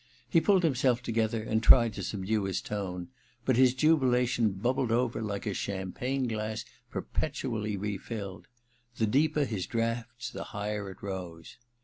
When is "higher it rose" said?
10.45-11.55